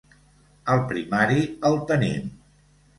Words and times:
Al 0.77 0.81
primari, 0.93 1.39
el 1.71 1.81
tenim. 1.95 2.37